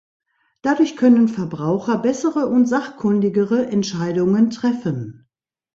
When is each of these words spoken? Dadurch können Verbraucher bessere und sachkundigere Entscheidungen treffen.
Dadurch 0.63 0.97
können 0.97 1.27
Verbraucher 1.27 1.99
bessere 1.99 2.47
und 2.47 2.65
sachkundigere 2.65 3.67
Entscheidungen 3.67 4.49
treffen. 4.49 5.29